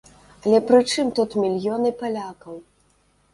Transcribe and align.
Але 0.45 0.61
пры 0.71 0.79
чым 0.93 1.11
тут 1.19 1.35
мільёны 1.43 1.93
палякаў? 2.01 2.59